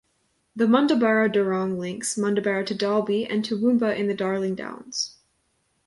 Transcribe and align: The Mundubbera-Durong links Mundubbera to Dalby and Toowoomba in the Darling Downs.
The 0.55 0.65
Mundubbera-Durong 0.65 1.77
links 1.77 2.15
Mundubbera 2.15 2.65
to 2.65 2.73
Dalby 2.73 3.27
and 3.27 3.45
Toowoomba 3.45 3.95
in 3.95 4.07
the 4.07 4.15
Darling 4.15 4.55
Downs. 4.55 5.17